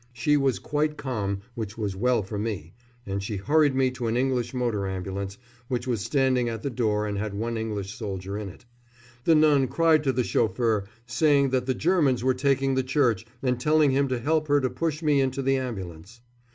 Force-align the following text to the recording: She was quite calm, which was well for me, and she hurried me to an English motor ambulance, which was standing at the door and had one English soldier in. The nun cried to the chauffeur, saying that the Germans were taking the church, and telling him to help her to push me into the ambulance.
She 0.13 0.35
was 0.35 0.57
quite 0.57 0.97
calm, 0.97 1.41
which 1.53 1.77
was 1.77 1.95
well 1.95 2.23
for 2.23 2.39
me, 2.39 2.73
and 3.05 3.21
she 3.21 3.35
hurried 3.35 3.75
me 3.75 3.91
to 3.91 4.07
an 4.07 4.17
English 4.17 4.51
motor 4.51 4.87
ambulance, 4.87 5.37
which 5.67 5.85
was 5.85 6.01
standing 6.01 6.49
at 6.49 6.63
the 6.63 6.71
door 6.71 7.05
and 7.05 7.19
had 7.19 7.35
one 7.35 7.55
English 7.55 7.93
soldier 7.93 8.35
in. 8.35 8.51
The 9.25 9.35
nun 9.35 9.67
cried 9.67 10.03
to 10.05 10.11
the 10.11 10.23
chauffeur, 10.23 10.85
saying 11.05 11.51
that 11.51 11.67
the 11.67 11.75
Germans 11.75 12.23
were 12.23 12.33
taking 12.33 12.73
the 12.73 12.81
church, 12.81 13.27
and 13.43 13.59
telling 13.59 13.91
him 13.91 14.07
to 14.07 14.17
help 14.17 14.47
her 14.47 14.59
to 14.61 14.71
push 14.71 15.03
me 15.03 15.21
into 15.21 15.43
the 15.43 15.57
ambulance. 15.57 16.21